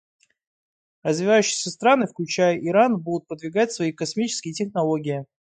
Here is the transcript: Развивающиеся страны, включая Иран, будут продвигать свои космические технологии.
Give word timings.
Развивающиеся 1.03 1.69
страны, 1.69 2.07
включая 2.07 2.57
Иран, 2.57 2.97
будут 2.99 3.27
продвигать 3.27 3.71
свои 3.71 3.91
космические 3.91 4.51
технологии. 4.51 5.27